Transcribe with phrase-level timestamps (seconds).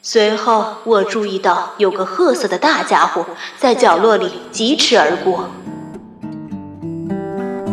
[0.00, 3.26] 随后，我注意到有个褐色的大家伙
[3.58, 5.50] 在角落里疾驰而过。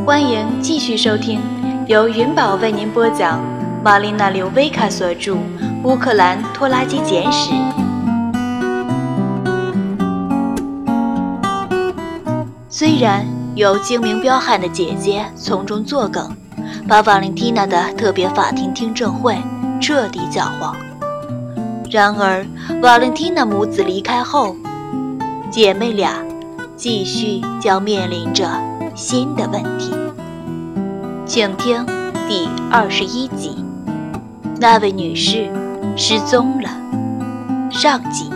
[0.05, 1.39] 欢迎继续收听，
[1.87, 3.39] 由云宝为您播讲，
[3.83, 5.33] 玛丽娜·刘维卡所著
[5.83, 7.51] 《乌克兰拖拉机简史》。
[12.67, 16.35] 虽然有精明彪悍的姐姐从中作梗，
[16.87, 19.37] 把瓦伦蒂娜的特别法庭听证会
[19.79, 20.75] 彻底搅黄。
[21.89, 22.45] 然而，
[22.81, 24.55] 瓦伦蒂娜母子离开后，
[25.51, 26.25] 姐妹俩
[26.75, 28.49] 继续将面临着
[28.95, 29.93] 新的问题。
[31.25, 31.85] 请听
[32.27, 33.63] 第二十一集：
[34.59, 35.49] 那位女士
[35.95, 36.69] 失踪了。
[37.71, 38.29] 上集。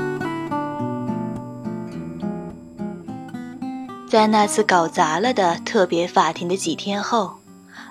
[4.08, 7.34] 在那次搞砸了的特别法庭的几天后，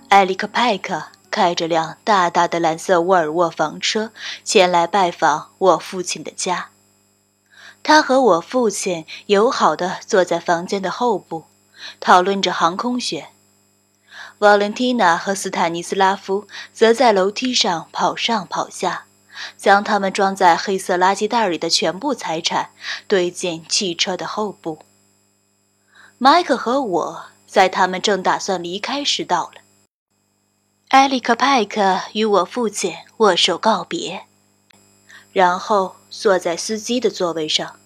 [0.08, 1.02] 艾利克·派克。
[1.30, 4.12] 开着辆大大的蓝色沃尔沃房车
[4.44, 6.70] 前来拜访我父亲的家。
[7.82, 11.44] 他和我父亲友好地坐在房间的后部，
[12.00, 13.28] 讨论着航空学。
[14.38, 19.06] 瓦伦蒂娜和斯坦尼斯拉夫则在楼梯上跑上跑下，
[19.56, 22.70] 将他们装在黑色垃圾袋里的全部财产
[23.06, 24.80] 堆进汽车的后部。
[26.18, 29.60] 麦克和我在他们正打算离开时到了。
[30.88, 34.22] 埃里克·派克与我父亲握手告别，
[35.34, 37.76] 然后坐在司机的座位上。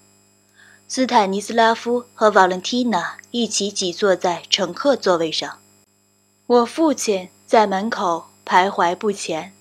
[0.87, 5.59] 斯坦尼斯拉夫和瓦伦蒂娜一起挤坐在乘客座位上。
[6.47, 9.53] 我父亲在门口徘徊不前，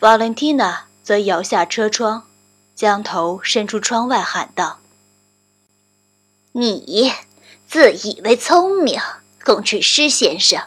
[0.00, 2.26] 瓦伦蒂娜则摇下车窗，
[2.74, 4.78] 将头伸出窗外喊道
[6.52, 7.12] ：“你
[7.68, 8.98] 自以为聪明，
[9.44, 10.62] 工程师先生，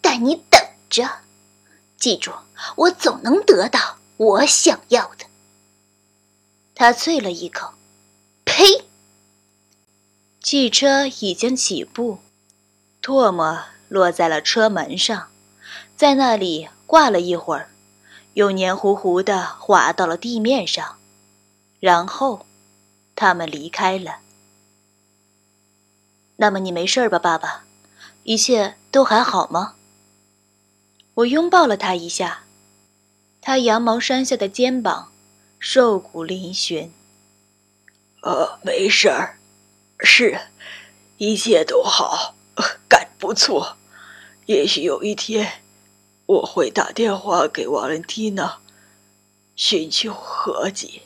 [0.00, 0.61] 但你等。”
[0.92, 1.08] 着，
[1.96, 2.30] 记住，
[2.76, 5.24] 我总能得到我想要的。
[6.74, 7.72] 他啐了一口，
[8.44, 8.84] 呸！
[10.42, 12.18] 汽车已经起步，
[13.00, 15.30] 唾沫落在了车门上，
[15.96, 17.70] 在那里挂了一会儿，
[18.34, 20.98] 又黏糊糊的滑到了地面上，
[21.80, 22.44] 然后
[23.16, 24.18] 他们离开了。
[26.36, 27.64] 那么你没事吧，爸爸？
[28.24, 29.76] 一切都还好吗？
[31.14, 32.44] 我拥抱了他一下，
[33.40, 35.12] 他羊毛衫下的肩膀
[35.58, 36.88] 瘦骨嶙峋。
[38.22, 39.38] 呃，没事儿，
[39.98, 40.40] 是，
[41.18, 42.34] 一切都好，
[42.88, 43.76] 干不错。
[44.46, 45.62] 也许有一天，
[46.26, 48.60] 我会打电话给瓦伦蒂娜，
[49.54, 51.02] 寻求和解。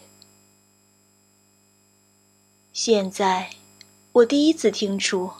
[2.73, 3.51] 现在，
[4.13, 5.33] 我第一次听出，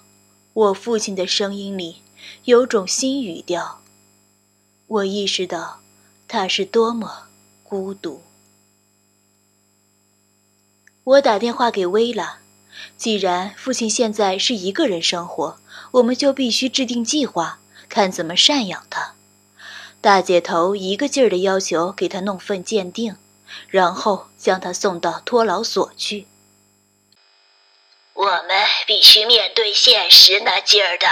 [0.53, 2.03] 我父亲的声音里
[2.45, 3.83] 有种新语调。
[4.89, 5.81] 我意识到，
[6.29, 7.27] 他是多么
[7.65, 8.23] 孤独。
[11.03, 12.39] 我打电话给薇拉，
[12.97, 15.59] 既然父亲现在是一个人生活，
[15.93, 17.59] 我们就必须制定计划，
[17.89, 19.15] 看怎么赡养他。
[20.01, 23.17] 大姐头一个劲儿的要求给他弄份鉴定，
[23.69, 26.29] 然后将他送到托老所去。
[28.15, 31.07] 我们必须面对现实那劲儿的。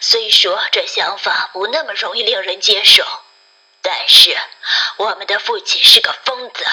[0.00, 3.04] 虽说这想法不那么容易令人接受，
[3.82, 4.36] 但是
[4.96, 6.64] 我们的父亲是个疯子，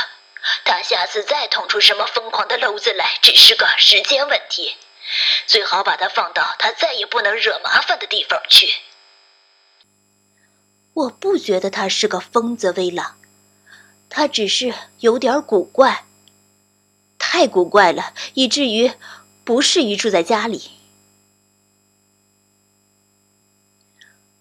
[0.64, 4.76] 他下次再捅出什么疯狂的篓子来，只是个时间问题。
[5.48, 8.68] 最好把他放到他再也不能惹麻烦的地方去。
[10.94, 13.16] 我不觉得他是个疯子，威拉，
[14.10, 16.06] 他只是有点古怪，
[17.20, 18.92] 太古怪了，以至于
[19.44, 20.72] 不适宜住在家里。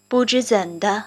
[0.07, 1.05] 不知怎的，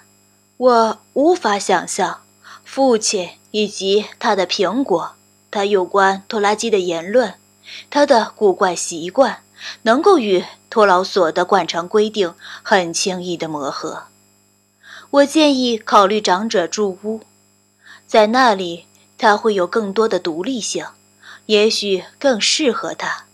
[0.57, 2.23] 我无法想象
[2.65, 5.15] 父亲以及他的苹果，
[5.53, 7.35] 他有关拖拉机的言论，
[7.91, 9.45] 他的古怪习惯，
[9.83, 14.05] 能够与托老所的惯常规定很轻易的磨合。
[15.11, 17.21] 我建议考虑长者住屋，
[18.05, 20.85] 在那里他会有更多的独立性，
[21.47, 23.27] 也许更适合他。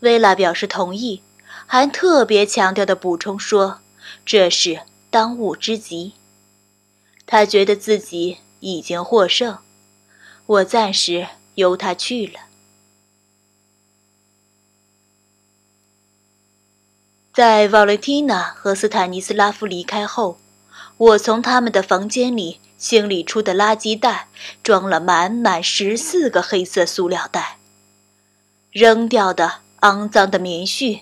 [0.00, 1.24] 薇拉表示同意，
[1.66, 3.80] 还特别强调的补充说。
[4.30, 6.12] 这是当务之急。
[7.24, 9.56] 他觉得自己已经获胜，
[10.44, 12.40] 我暂时由他去了。
[17.32, 20.38] 在瓦伦蒂娜和斯坦尼斯拉夫离开后，
[20.98, 24.28] 我从他们的房间里清理出的垃圾袋
[24.62, 27.56] 装了满满十四个黑色塑料袋，
[28.72, 31.00] 扔掉的肮脏的棉絮，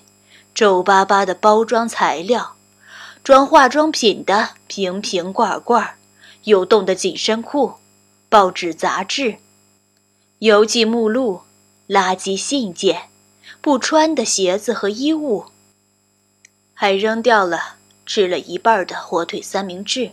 [0.54, 2.55] 皱巴巴的包装材料。
[3.26, 5.98] 装化妆品的瓶瓶罐罐，
[6.44, 7.74] 有洞的紧身裤，
[8.28, 9.38] 报纸杂志，
[10.38, 11.40] 邮寄目录、
[11.88, 13.08] 垃圾信件、
[13.60, 15.46] 不穿的鞋子和衣物，
[16.72, 20.12] 还扔掉了吃了一半的火腿三明治、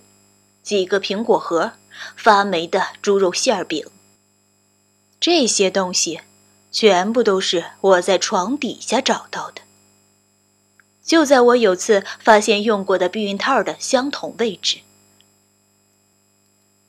[0.64, 1.74] 几个苹果核、
[2.16, 3.86] 发霉的猪肉馅饼。
[5.20, 6.22] 这些东西
[6.72, 9.62] 全部都是我在床底下找到的。
[11.04, 14.80] 就在我有次发现用过的避孕套的相同位置，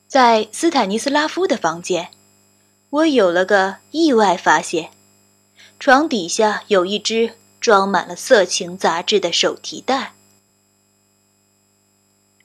[0.06, 2.10] 在斯坦尼斯拉夫的房间，
[2.90, 4.90] 我有了个意外发现：
[5.80, 10.14] 床底下有一只装满了色情杂志的手提袋。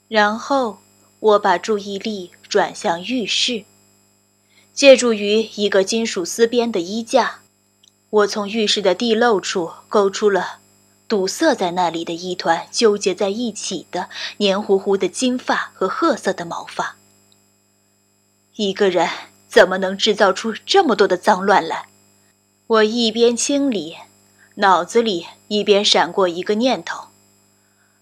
[0.07, 0.79] 然后
[1.19, 3.65] 我把注意力转向浴室，
[4.73, 7.41] 借助于一个金属丝边的衣架，
[8.09, 10.61] 我从浴室的地漏处勾出了。
[11.09, 16.97] 堵塞在那里的一团纠结在一起的黏糊糊的金发和褐色的毛发。
[18.55, 19.09] 一个人
[19.47, 21.87] 怎么能制造出这么多的脏乱来？
[22.67, 23.97] 我一边清理，
[24.55, 27.07] 脑子里一边闪过一个念头：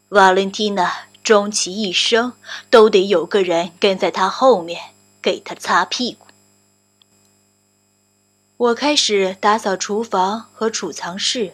[0.09, 2.33] 瓦伦蒂娜终其一生
[2.69, 4.81] 都得有个人跟在她后面
[5.21, 6.27] 给她擦屁股。
[8.57, 11.53] 我开始打扫厨房和储藏室。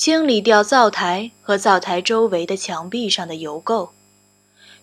[0.00, 3.90] 清理掉灶台和灶台周围的墙壁上的油垢，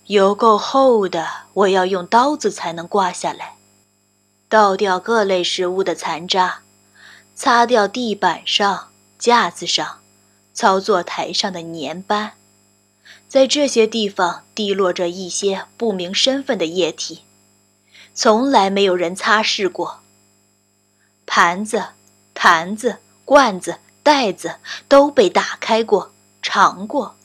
[0.06, 3.56] 油垢厚的，我要用刀子才能刮下来。
[4.48, 6.60] 倒掉各类食物的残渣，
[7.34, 10.02] 擦掉地板上、架子上、
[10.54, 12.34] 操作台上的粘斑，
[13.28, 17.24] 在这些地方滴落着一些不明身份的液体，
[18.14, 20.02] 从来没有人擦拭过。
[21.26, 21.84] 盘子、
[22.36, 23.80] 坛子、罐子。
[24.08, 24.56] 袋子
[24.88, 27.18] 都被打开过、尝过，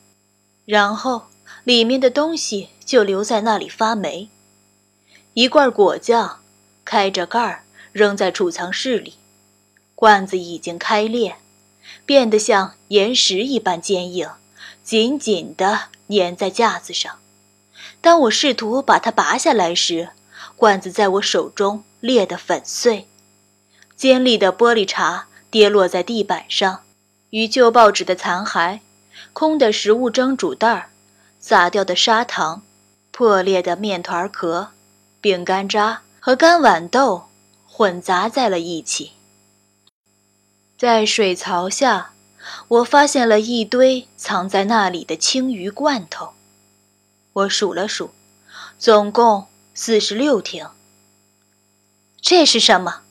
[0.64, 1.26] 然后
[1.62, 4.30] 里面的东西就留在那里发霉。
[5.34, 6.40] 一罐果酱，
[6.84, 7.62] 开着盖儿
[7.92, 9.14] 扔在储藏室里，
[9.94, 11.36] 罐子已经开裂，
[12.04, 14.28] 变得像岩石一般坚硬，
[14.82, 17.20] 紧紧地粘在架子上。
[18.00, 20.10] 当我试图把它拔下来时，
[20.56, 23.06] 罐子在我手中裂得粉碎，
[23.94, 25.26] 尖利的玻璃碴。
[25.52, 26.80] 跌落在地板上，
[27.28, 28.80] 与旧报纸的残骸、
[29.34, 30.88] 空的食物蒸煮袋儿、
[31.38, 32.62] 洒掉的砂糖、
[33.10, 34.70] 破裂的面团壳、
[35.20, 37.28] 饼干渣和干豌豆
[37.66, 39.12] 混杂在了一起。
[40.78, 42.14] 在水槽下，
[42.68, 46.32] 我发现了一堆藏在那里的青鱼罐头。
[47.34, 48.12] 我数了数，
[48.78, 50.66] 总共四十六听。
[52.22, 53.02] 这是什么？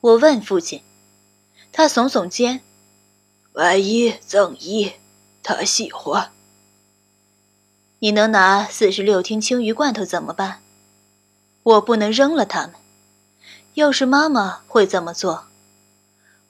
[0.00, 0.82] 我问父亲。
[1.76, 2.60] 他耸耸肩，
[3.54, 4.92] 万一赠一，
[5.42, 6.30] 他喜欢。
[7.98, 10.60] 你能拿四十六听青鱼罐头怎么办？
[11.64, 12.74] 我不能扔了它们。
[13.74, 15.46] 要是妈妈会怎么做？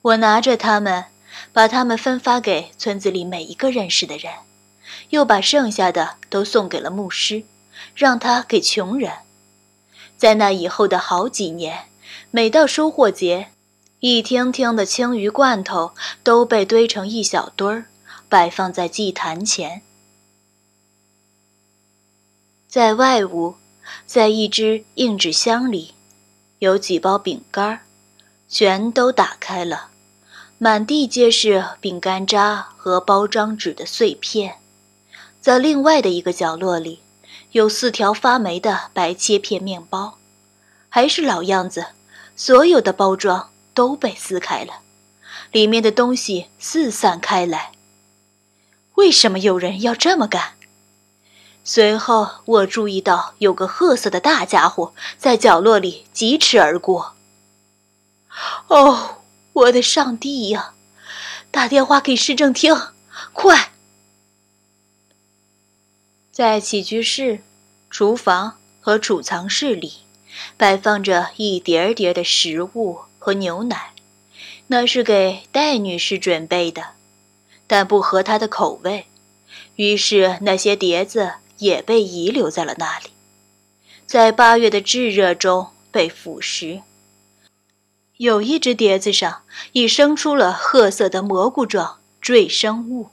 [0.03, 1.05] 我拿着它们，
[1.51, 4.31] 把它们分发给村子里每一个认识的人，
[5.09, 7.45] 又把剩下的都送给了牧师，
[7.95, 9.11] 让他给穷人。
[10.17, 11.85] 在那以后的好几年，
[12.29, 13.47] 每到收获节。
[14.07, 17.85] 一听听的青鱼罐头都被堆成一小堆儿，
[18.29, 19.81] 摆放在祭坛前。
[22.67, 23.55] 在外屋，
[24.05, 25.95] 在一只硬纸箱里，
[26.59, 27.81] 有几包饼干，
[28.47, 29.89] 全都打开了，
[30.59, 34.57] 满地皆是饼干渣和包装纸的碎片。
[35.41, 36.99] 在另外的一个角落里，
[37.53, 40.19] 有四条发霉的白切片面包，
[40.89, 41.87] 还是老样子，
[42.35, 43.49] 所有的包装。
[43.75, 44.79] 都被撕开了，
[45.51, 47.73] 里面的东西四散开来。
[48.95, 50.53] 为什么有人要这么干？
[51.63, 57.15] 随后我注意到有个褐色的大家伙在角落里疾驰而过。
[58.67, 60.73] 哦，我的上帝呀！
[61.51, 62.75] 打电话给市政厅，
[63.33, 63.71] 快！
[66.31, 67.43] 在起居室、
[67.89, 69.99] 厨房和储藏室里，
[70.57, 73.01] 摆放着一叠叠的食物。
[73.25, 73.95] 和牛奶，
[74.67, 76.89] 那是给戴女士准备的，
[77.65, 79.07] 但不合她的口味，
[79.77, 83.07] 于是那些碟子也被遗留在了那里，
[84.05, 86.83] 在八月的炙热中被腐蚀。
[88.17, 89.41] 有一只碟子上
[89.71, 93.09] 已生出了褐色的蘑菇状赘生物，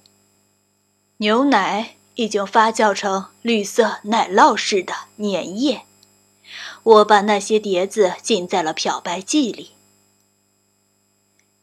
[1.16, 5.84] 牛奶已经发酵成绿色奶酪似的粘液。
[6.82, 9.71] 我把那些碟子浸在了漂白剂里。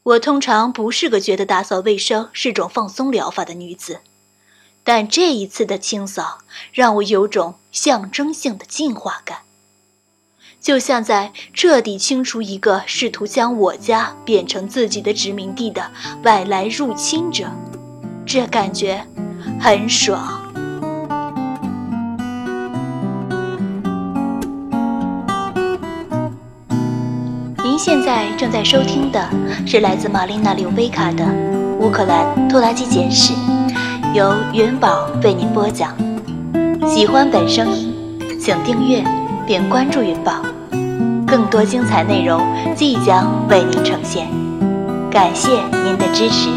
[0.02, 4.00] 我通常不是个觉得打扫卫生是种放松疗法的女子，
[4.82, 6.38] 但这一次的清扫
[6.72, 9.40] 让我有种象征性的进化感。
[10.60, 15.90] 就像在彻底清除一个试图将我家变成自己的殖民地的
[16.22, 17.50] 外来入侵者，
[18.26, 19.06] 这感觉
[19.60, 20.49] 很爽。
[27.82, 29.26] 现在正在收听的
[29.66, 31.24] 是来自玛丽娜·刘贝卡的
[31.78, 33.32] 《乌克兰拖拉机简史》，
[34.12, 35.96] 由云宝为您播讲。
[36.86, 37.90] 喜欢本声音，
[38.38, 39.02] 请订阅
[39.46, 40.42] 并关注云宝，
[41.26, 42.42] 更多精彩内容
[42.76, 44.28] 即将为您呈现。
[45.10, 45.48] 感谢
[45.82, 46.50] 您的支持。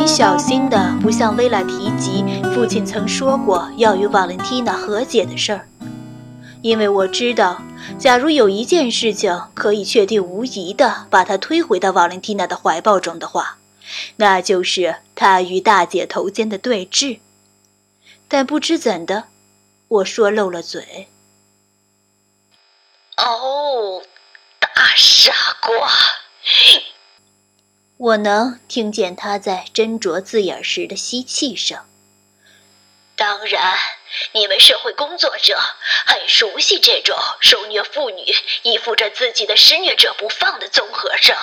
[0.00, 5.68] 很小心地不向薇拉提及父亲曾说过要与瓦伦蒂娜和解的事儿，
[6.62, 7.60] 因为我知道，
[7.98, 13.58] 假如有一件事情可以确定无疑地把他推回到瓦伦蒂娜的怀抱中的话，
[14.16, 17.18] 那就是他与大姐头间的对峙。
[18.26, 19.24] 但不知怎的，
[19.88, 21.08] 我说漏了嘴。
[23.18, 24.02] 哦，
[24.58, 25.30] 大傻
[25.60, 25.90] 瓜！
[28.00, 31.84] 我能听见他在斟酌字眼时的吸气声。
[33.14, 33.76] 当然，
[34.32, 35.60] 你们社会工作者
[36.06, 38.24] 很熟悉这种受虐妇女
[38.62, 41.36] 依附着自己的施虐者不放的综合症。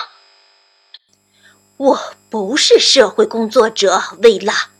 [1.77, 4.71] 我不是社会工作者，薇拉。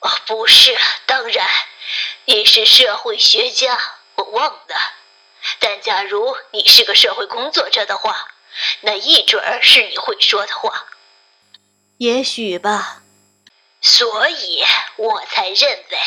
[0.00, 1.48] 哦，不是，当然，
[2.26, 3.78] 你是社会学家，
[4.16, 4.76] 我忘了。
[5.58, 8.33] 但假如你是个社会工作者的话。
[8.80, 10.86] 那一准儿是你会说的话，
[11.98, 13.02] 也许吧。
[13.80, 14.64] 所以
[14.96, 15.98] 我才认为，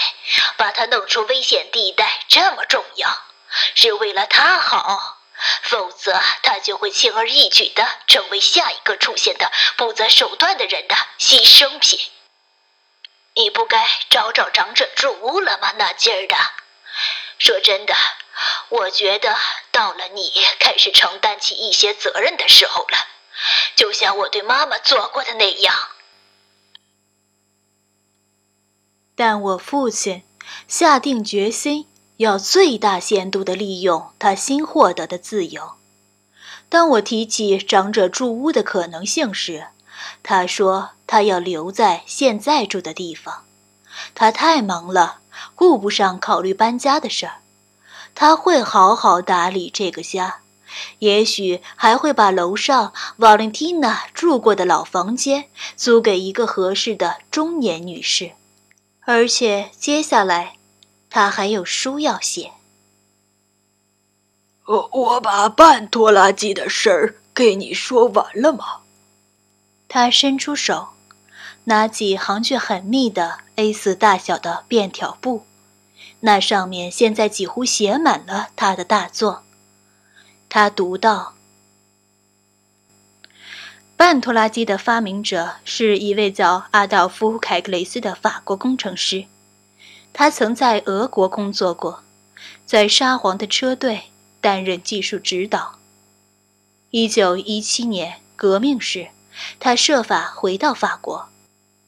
[0.58, 3.22] 把他弄出危险地带这么重要，
[3.76, 5.18] 是为了他好。
[5.62, 12.00] 否则，他就会轻而易举的成为下一个出现的不择手段的人的牺牲品。
[13.36, 15.72] 你不该找找长者住屋了吗？
[15.78, 16.36] 那劲儿的。
[17.38, 17.94] 说真的。
[18.70, 19.36] 我觉得
[19.78, 22.98] 到了你开始承担起一些责任的时候了，
[23.76, 25.72] 就像我对妈妈做过的那样。
[29.16, 30.24] 但我父亲
[30.68, 35.74] 下定决心要最大限度地利用他新获得的自由。
[36.70, 39.68] 当我提起长者住屋的可能性时，
[40.24, 43.46] 他说他要留在现在住的地方，
[44.16, 45.20] 他太忙了，
[45.54, 47.42] 顾不上考虑搬家的事儿。
[48.20, 50.40] 他会好好打理这个家，
[50.98, 55.46] 也许还会把楼上瓦伦蒂娜住过的老房间
[55.76, 58.32] 租给一个合适的中年女士。
[59.02, 60.56] 而且接下来，
[61.12, 62.54] 他还有书要写。
[64.66, 68.80] 我我把半拖拉机的事儿给你说完了吗？
[69.88, 70.88] 他伸出手，
[71.66, 75.47] 拿起行距很密的 A 四大小的便条布。
[76.28, 79.46] 那上面现在几乎写满了他的大作。
[80.50, 81.36] 他读道
[83.96, 89.24] ：“半拖拉机的发明者是一位叫阿道夫·凯格雷斯的法国工程师。
[90.12, 92.04] 他曾在俄国工作过，
[92.66, 95.80] 在沙皇的车队担任技术指导。
[96.92, 99.12] 1917年革命时，
[99.62, 101.30] 他设法回到法国，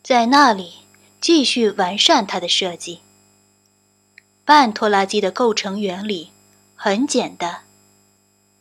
[0.02, 0.76] 在那里
[1.20, 3.02] 继续完善他的设计。”
[4.50, 6.32] 半拖拉机的构成原理
[6.74, 7.66] 很简单，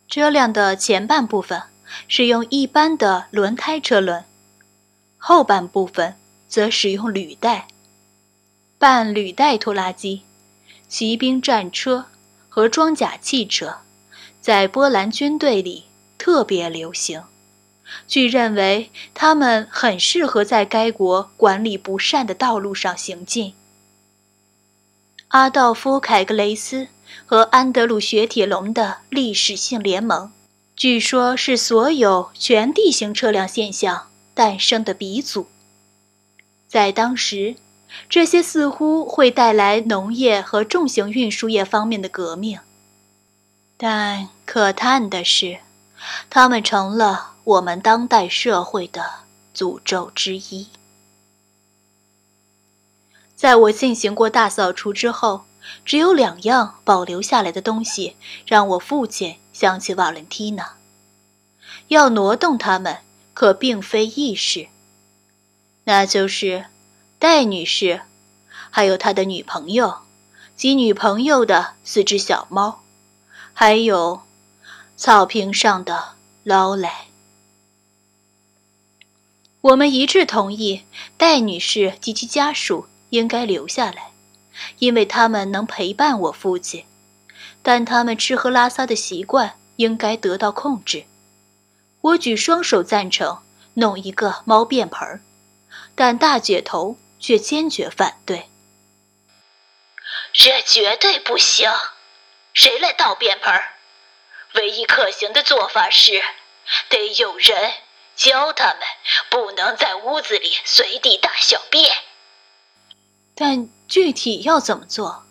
[0.06, 1.62] 车辆的前半部分
[2.06, 4.22] 是用一般的轮胎车轮，
[5.16, 6.14] 后半部分
[6.46, 7.68] 则使用履带。
[8.78, 10.24] 半履带拖拉机、
[10.86, 12.04] 骑兵战车
[12.50, 13.78] 和装甲汽车
[14.42, 15.84] 在波兰军队里
[16.18, 17.22] 特别流行。
[18.06, 23.54] 据认为，它们很适合在该国管理不善的道路上行进。
[25.28, 26.88] 阿道夫·凯格雷斯
[27.26, 30.32] 和安德鲁·雪铁龙的历史性联盟，
[30.74, 35.48] 据说是所有全地形车辆现象诞生的鼻祖。
[36.66, 37.56] 在当时，
[38.08, 42.60] 这些似乎会带来农业和重型运输业方面的革命。
[43.76, 45.58] 但可叹的是，
[46.30, 49.04] 它们成了我们当代社会的
[49.54, 50.68] 诅咒之一。
[53.38, 55.44] 在我进行过大扫除之后，
[55.84, 60.74] 只有两样保留下来的东西让我父亲想起瓦伦蒂娜。
[61.86, 62.98] 要挪动它们
[63.34, 64.66] 可并非易事。
[65.84, 66.64] 那就是
[67.20, 68.00] 戴女士，
[68.70, 69.98] 还有他的女朋友
[70.56, 72.82] 及女朋友的四只小猫，
[73.52, 74.22] 还有
[74.96, 77.06] 草坪上的劳莱。
[79.60, 80.82] 我们一致同意，
[81.16, 84.12] 戴女士及其家属应该留下来，
[84.78, 86.86] 因为他们能陪伴我父亲。
[87.62, 91.06] 但他们吃喝拉撒的习惯应该得到控制。
[92.00, 93.42] 我举双手赞成
[93.74, 95.20] 弄一个猫便盆儿，
[95.94, 98.48] 但大姐头却坚决反对。
[100.32, 101.70] 这绝对不行！
[102.54, 103.74] 谁来倒便盆儿？
[104.54, 106.22] 唯一可行的做法是，
[106.88, 107.72] 得有人。
[108.16, 108.78] 教他们
[109.30, 111.94] 不能在屋子里随地大小便，
[113.40, 115.24] 但具体要怎么做？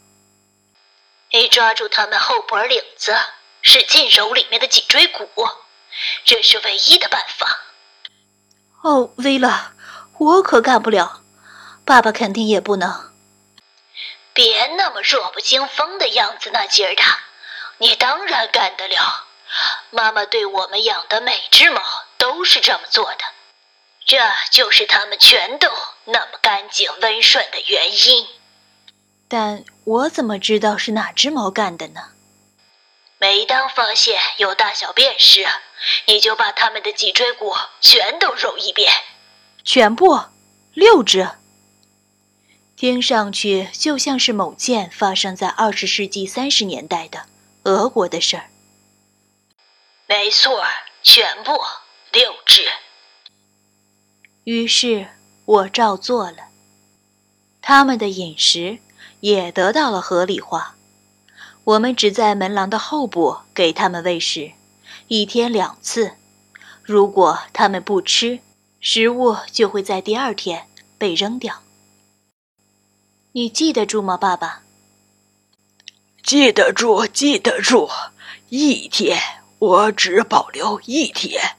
[1.31, 3.13] 你抓住他们后脖领子，
[3.61, 5.27] 使劲揉里面的脊椎骨，
[6.23, 7.59] 这是唯一的办法。
[8.81, 9.73] 哦，薇拉，
[10.19, 11.21] 我可干不了，
[11.83, 13.13] 爸爸肯定也不能。
[14.33, 17.03] 别那么弱不禁风的样子，那劲儿的，
[17.79, 19.25] 你当然干得了。
[19.89, 21.81] 妈妈对我们养的每只猫。
[22.19, 23.19] 都是这么做的，
[24.07, 24.17] 这
[24.51, 25.69] 就是它们全都
[26.05, 28.25] 那么干净温顺的原因。
[29.27, 32.13] 但我怎么知道是哪只猫干的呢？
[33.19, 35.45] 每当发现有大小便时，
[36.05, 38.93] 你就把它们的脊椎骨全都揉一遍。
[39.65, 40.21] 全部，
[40.73, 41.29] 六只。
[42.77, 47.25] 听上去就像是某件发生在二十世纪三十年代的
[47.63, 48.49] 俄国的事儿。
[50.05, 50.63] 没错，
[51.03, 51.59] 全部。
[52.13, 52.71] 六只。
[54.47, 55.09] 于是
[55.43, 56.37] 我照做了，
[57.61, 58.79] 他们的饮食
[59.19, 60.77] 也得到了合理化。
[61.65, 64.53] 我们只在门廊的后部给他们喂食，
[65.09, 66.13] 一天两次。
[66.81, 68.39] 如果他们不吃，
[68.79, 71.61] 食物就会在第二天被扔掉。
[73.33, 74.63] 你记得住吗，爸爸？
[76.23, 77.89] 记得住，记得住。
[78.47, 79.19] 一天，
[79.59, 81.56] 我只保留一天。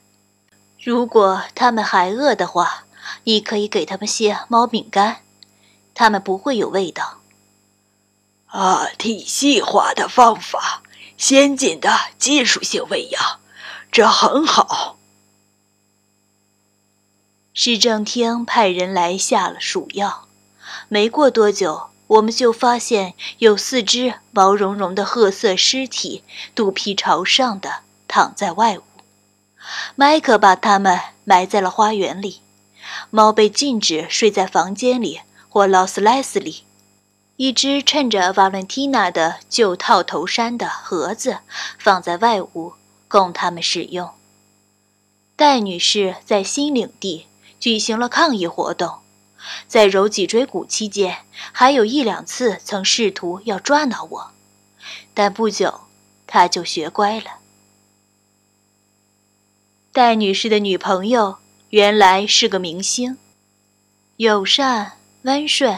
[0.89, 2.85] 如果他们还饿的话，
[3.25, 5.19] 你可以给他们些猫饼干，
[5.93, 7.19] 他们不会有味道。
[8.47, 10.83] 啊，体系化的方法，
[11.19, 13.39] 先进的技术性喂养，
[13.93, 14.97] 这很好。
[17.53, 20.27] 市政厅派人来下了鼠药，
[20.89, 26.25] 没过多久，我们就发现有四只毛茸茸的褐色尸体，
[26.55, 28.83] 肚皮朝上的躺在外屋。
[29.97, 32.41] 麦克把它们埋在了花园里，
[33.11, 36.65] 猫被禁止睡在房间里或劳斯莱斯里。
[37.37, 41.39] 一只衬着瓦伦蒂娜的旧套头衫的盒子
[41.79, 42.73] 放在外屋，
[43.07, 44.11] 供他们使用。
[45.37, 47.29] 戴女士在新领地
[47.61, 48.99] 举行了抗议活动，
[49.69, 51.19] 在揉脊椎骨期间，
[51.53, 54.31] 还有一两次曾试图要抓挠我，
[55.15, 55.83] 但不久，
[56.27, 57.37] 她就学乖了。
[59.99, 61.39] 戴女士的女朋友
[61.71, 63.19] 原来是个明星，
[64.19, 65.77] 友善、温顺、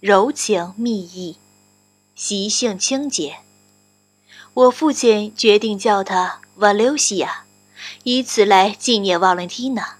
[0.00, 1.36] 柔情蜜意，
[2.16, 3.36] 习性清洁。
[4.54, 7.44] 我父亲决定叫她瓦留西亚，
[8.02, 9.98] 以此来纪念瓦伦蒂娜。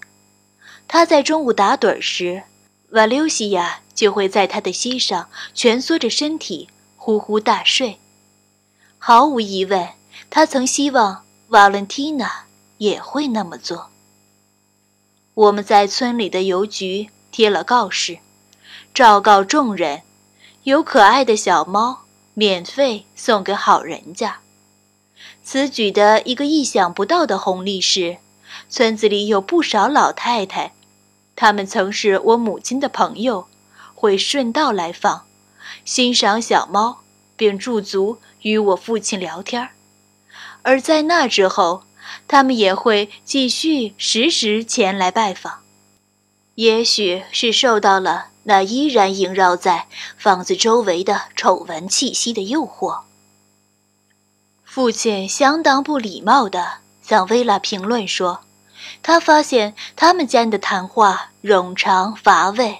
[0.88, 2.42] 他在中午打盹时，
[2.90, 8.00] 瓦留西亚就会在他的膝上蜷缩着身体，呼呼大睡。
[8.98, 9.90] 毫无疑问，
[10.28, 12.43] 他曾希望瓦伦蒂娜。
[12.78, 13.90] 也会那么做。
[15.34, 18.18] 我们在村里的邮局贴了告示，
[18.92, 20.02] 昭告众人：
[20.62, 22.02] 有可爱的小猫
[22.34, 24.40] 免费送给好人家。
[25.42, 28.18] 此举的一个意想不到的红利是，
[28.68, 30.72] 村子里有不少老太太，
[31.34, 33.48] 他们曾是我母亲的朋友，
[33.94, 35.26] 会顺道来访，
[35.84, 37.00] 欣赏小猫，
[37.37, 39.70] 并驻足与我父亲聊天
[40.62, 41.82] 而在那之后。
[42.26, 45.60] 他们也会继续时时前来拜访，
[46.54, 53.02] 也许是受到了那依然萦绕在房子周围的丑闻气息的诱惑。
[54.64, 58.40] 父亲相当不礼貌地向薇拉评论说
[59.02, 62.78] ：“他发现他们间的谈话冗长乏味，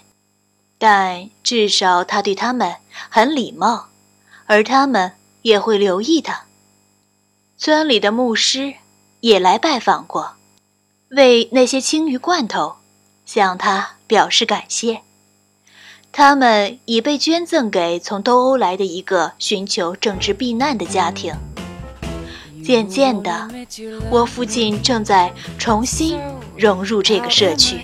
[0.79, 2.77] 但至少他对他们
[3.09, 3.91] 很礼貌，
[4.47, 6.47] 而他们也会留意他。”
[7.57, 8.75] 村里的牧师。
[9.25, 10.35] 也来拜访过，
[11.09, 12.75] 为那些青鱼罐头
[13.25, 15.01] 向他表示感谢。
[16.13, 21.35] 他们已被捐赠给从东欧来的一个寻求政治避难的家庭。
[22.63, 23.49] 渐渐的，
[24.11, 26.21] 我父亲正在重新
[26.55, 27.81] 融入这个社区。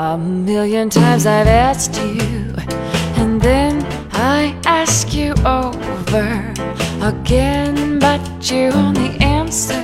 [0.00, 2.54] A million times I've asked you,
[3.16, 5.34] and then I ask you.
[5.44, 6.54] over
[7.02, 9.82] again, but you only answer